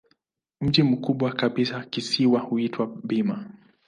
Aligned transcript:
Mji 0.61 0.83
mkubwa 0.83 1.31
kabisa 1.31 1.83
kisiwani 1.85 2.45
huitwa 2.45 2.87
Bima. 3.03 3.47